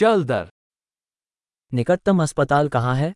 चल 0.00 0.22
दर। 0.24 0.48
निकटतम 1.72 2.22
अस्पताल 2.22 2.68
कहाँ 2.68 2.94
है? 2.96 3.08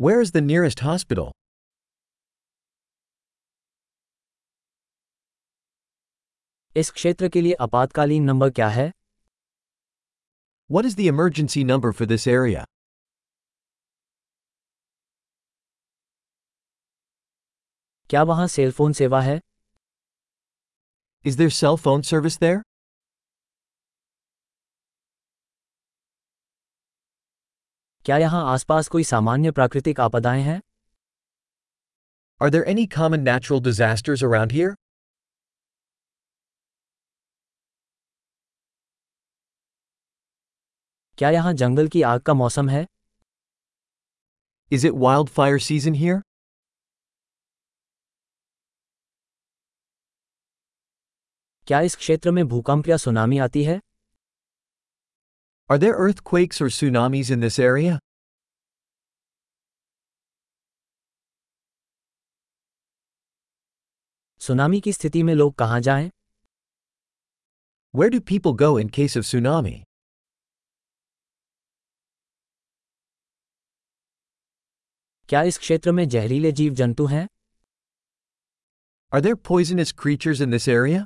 Where 0.00 0.20
is 0.22 0.32
the 0.32 0.36
nearest 0.36 0.82
hospital 0.82 1.30
इस 6.76 6.90
क्षेत्र 6.90 7.28
के 7.28 7.40
लिए 7.40 7.54
आपातकालीन 7.60 8.24
नंबर 8.24 8.50
क्या 8.50 8.68
है? 8.68 8.86
What 10.70 10.84
is 10.84 10.96
the 10.96 11.00
emergency 11.00 11.64
number 11.64 11.92
for 11.92 12.06
this 12.06 12.28
area 12.28 12.64
क्या 18.10 18.22
वहाँ 18.22 18.46
सेलफोन 18.48 18.92
सेवा 18.92 19.20
है? 19.22 19.40
Is 21.24 21.38
there 21.38 21.50
cell 21.50 21.76
phone 21.76 22.02
service 22.02 22.38
there 22.40 22.67
क्या 28.08 28.16
यहाँ 28.18 28.42
आसपास 28.52 28.88
कोई 28.88 29.04
सामान्य 29.04 29.50
प्राकृतिक 29.50 29.98
आपदाएँ 30.00 30.42
हैं 30.42 30.60
Are 32.40 32.48
there 32.50 32.64
any 32.72 32.84
common 32.94 33.24
natural 33.26 33.60
disasters 33.66 34.22
around 34.28 34.52
here? 34.52 34.70
क्या 41.18 41.30
यहाँ 41.30 41.52
जंगल 41.52 41.88
की 41.88 42.02
आग 42.02 42.20
का 42.20 42.34
मौसम 42.34 42.68
है 42.68 42.86
Is 44.70 44.88
it 44.90 44.96
wildfire 45.04 45.58
season 45.66 46.00
here? 46.00 46.20
क्या 51.66 51.80
इस 51.80 51.96
क्षेत्र 51.96 52.30
में 52.30 52.46
भूकंप 52.48 52.88
या 52.88 52.96
सुनामी 52.96 53.38
आती 53.38 53.64
है 53.64 53.80
Are 55.69 55.77
there 55.77 55.93
earthquakes 55.93 56.61
or 56.61 56.69
tsunamis 56.69 57.31
in 57.31 57.39
this 57.39 57.59
area? 57.59 57.99
Tsunami 64.39 64.81
की 64.81 64.93
स्थिति 64.93 65.23
में 65.23 65.33
लोग 65.35 65.53
कहाँ 65.55 65.79
जाएं 65.81 66.09
Where 67.95 68.09
do 68.09 68.19
people 68.31 68.53
go 68.61 68.69
in 68.81 68.89
case 68.89 69.15
of 69.15 69.25
tsunami? 69.25 69.83
क्या 75.29 75.41
इस 75.43 75.57
क्षेत्र 75.57 75.91
में 75.91 76.07
जहरीले 76.09 76.51
जीव 76.51 76.73
जंतु 76.73 77.05
हैं 77.05 77.27
Are 79.13 79.21
there 79.21 79.35
poisonous 79.35 79.91
creatures 80.03 80.41
in 80.41 80.49
this 80.49 80.67
area? 80.67 81.05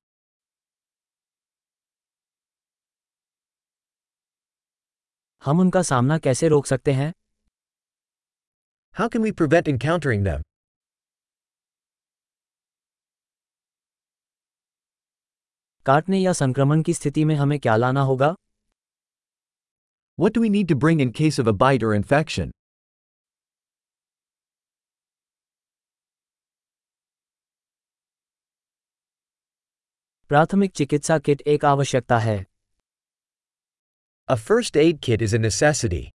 हम 5.43 5.61
उनका 5.61 5.83
सामना 5.83 6.19
कैसे 6.19 6.48
रोक 6.48 6.67
सकते 6.67 6.93
हैं? 6.93 7.12
How 8.97 9.09
can 9.09 9.23
we 9.23 9.33
prevent 9.33 9.69
encountering 9.69 10.25
दम 10.25 10.43
काटने 15.87 16.19
या 16.19 16.33
संक्रमण 16.33 16.83
की 16.83 16.95
स्थिति 16.95 17.25
में 17.25 17.35
हमें 17.35 17.59
क्या 17.59 17.77
लाना 17.77 18.03
होगा? 18.03 18.35
What 20.19 20.39
we 20.39 20.48
need 20.48 20.69
to 20.69 20.75
bring 20.75 21.01
in 21.01 21.11
case 21.11 21.41
of 21.41 21.48
a 21.48 21.53
bite 21.53 21.85
और 21.85 21.95
इन्फेक्शन 21.95 22.53
प्राथमिक 30.31 30.73
चिकित्सा 30.73 31.19
किट 31.19 31.41
एक 31.47 31.65
आवश्यकता 31.65 32.19
है। 32.19 32.52
A 34.31 34.36
first 34.36 34.75
aid 34.75 35.02
kit 35.02 35.22
is 35.22 35.33
a 35.33 35.39
necessity. 35.39 36.11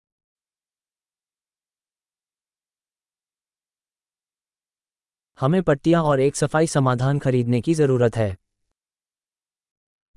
हमें 5.39 5.61
पट्टियां 5.63 6.03
और 6.03 6.19
एक 6.19 6.35
सफाई 6.35 6.67
समाधान 6.67 7.19
खरीदने 7.19 7.61
की 7.61 7.73
जरूरत 7.73 8.15
है 8.15 8.35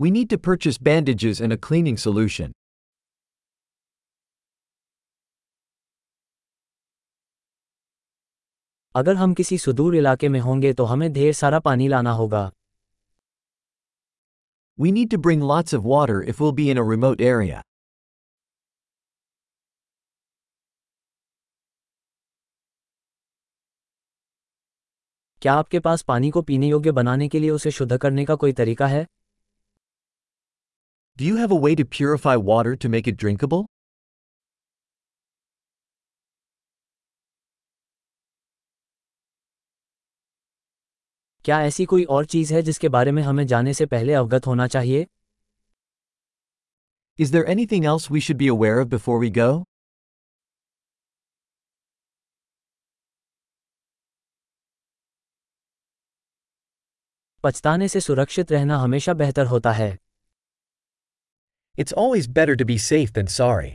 We 0.01 0.11
need 0.11 0.29
to 0.33 0.39
purchase 0.47 0.79
bandages 0.89 1.41
and 1.41 1.57
a 1.57 1.59
cleaning 1.67 1.99
solution. 2.05 2.53
अगर 8.95 9.17
हम 9.17 9.35
किसी 9.35 9.59
सुदूर 9.59 9.97
इलाके 9.97 10.29
में 10.29 10.41
होंगे 10.41 10.73
तो 10.73 10.85
हमें 10.85 11.13
ढेर 11.13 11.33
सारा 11.33 11.61
पानी 11.61 11.89
लाना 11.89 12.13
होगा 12.13 12.51
We 14.79 14.93
need 14.97 15.15
to 15.15 15.23
bring 15.29 15.47
lots 15.53 15.79
of 15.79 15.89
water 15.95 16.19
if 16.33 16.43
we'll 16.43 16.57
be 16.61 16.69
in 16.71 16.83
a 16.83 16.87
remote 16.91 17.25
area. 17.31 17.63
क्या 25.42 25.54
आपके 25.54 25.80
पास 25.80 26.02
पानी 26.02 26.30
को 26.30 26.42
पीने 26.42 26.68
योग्य 26.68 26.92
बनाने 26.92 27.28
के 27.30 27.40
लिए 27.40 27.50
उसे 27.50 27.72
शुद्ध 27.72 27.98
करने 27.98 28.26
का 28.26 28.36
कोई 28.36 28.54
तरीका 28.54 28.88
है 28.88 29.06
Do 31.18 31.26
you 31.26 31.38
have 31.38 31.52
a 31.52 31.60
way 31.64 31.76
to 31.76 31.86
purify 31.86 32.36
water 32.50 32.76
to 32.84 32.90
make 32.90 33.08
it 33.12 33.18
drinkable? 33.24 33.66
क्या 41.46 41.62
ऐसी 41.64 41.86
कोई 41.86 42.04
और 42.04 42.26
चीज़ 42.26 42.54
है 42.54 42.62
जिसके 42.62 42.90
बारे 42.90 43.12
में 43.12 43.22
हमें 43.24 43.46
जाने 43.48 43.74
से 43.74 43.86
पहले 43.86 44.14
अवगत 44.14 44.48
होना 44.48 44.68
चाहिए 44.68 45.08
Is 47.20 47.32
there 47.32 47.48
anything 47.56 47.86
else 47.86 48.10
we 48.16 48.20
should 48.26 48.38
be 48.38 48.48
aware 48.48 48.80
of 48.80 48.90
before 48.90 49.20
we 49.24 49.30
go? 49.42 49.69
पछताने 57.44 57.88
से 57.88 58.00
सुरक्षित 58.00 58.52
रहना 58.52 58.78
हमेशा 58.78 59.14
बेहतर 59.14 59.46
होता 59.46 59.72
है। 59.72 59.98
It's 61.80 61.94
always 61.94 62.28
better 62.28 62.56
to 62.56 62.66
be 62.66 62.78
safe 62.80 63.12
than 63.12 63.26
sorry 63.26 63.72